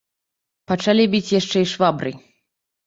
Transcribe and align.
Пачалі 0.71 1.03
біць 1.13 1.31
яшчэ 1.39 1.57
і 1.67 1.71
швабрай. 1.77 2.15